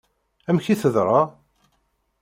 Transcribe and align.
Amek 0.49 0.67
i 0.73 0.75
teḍṛa? 0.81 1.21